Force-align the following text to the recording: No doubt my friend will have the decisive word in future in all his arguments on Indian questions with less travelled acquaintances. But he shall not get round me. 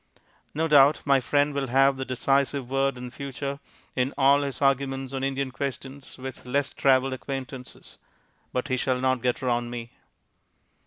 No 0.55 0.67
doubt 0.67 1.05
my 1.05 1.19
friend 1.19 1.53
will 1.53 1.67
have 1.67 1.95
the 1.95 2.05
decisive 2.05 2.71
word 2.71 2.97
in 2.97 3.11
future 3.11 3.59
in 3.95 4.15
all 4.17 4.41
his 4.41 4.59
arguments 4.59 5.13
on 5.13 5.23
Indian 5.23 5.51
questions 5.51 6.17
with 6.17 6.47
less 6.47 6.73
travelled 6.73 7.13
acquaintances. 7.13 7.99
But 8.51 8.69
he 8.69 8.77
shall 8.77 8.99
not 8.99 9.21
get 9.21 9.43
round 9.43 9.69
me. 9.69 9.91